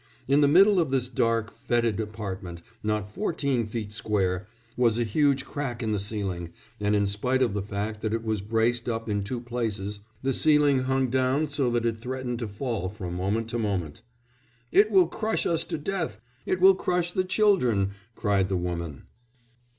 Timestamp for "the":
0.41-0.47, 5.91-5.99, 7.53-7.61, 10.23-10.33, 17.11-17.23, 18.49-18.57